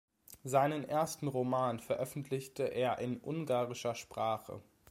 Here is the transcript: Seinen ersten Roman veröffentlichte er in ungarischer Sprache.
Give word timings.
Seinen 0.43 0.83
ersten 0.89 1.27
Roman 1.27 1.79
veröffentlichte 1.79 2.63
er 2.63 2.97
in 2.97 3.19
ungarischer 3.21 3.93
Sprache. 3.93 4.63